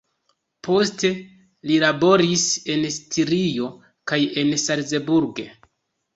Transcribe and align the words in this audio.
Poste 0.67 1.11
li 1.71 1.77
laboris 1.83 2.45
en 2.77 2.89
Stirio 2.97 3.69
kaj 4.13 4.21
en 4.45 4.53
Salzburg. 4.65 5.45